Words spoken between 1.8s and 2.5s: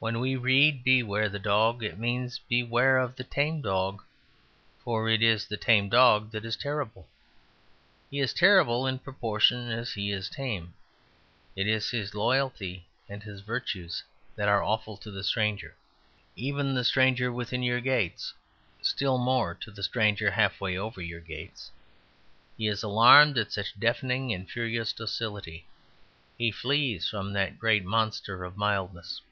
it means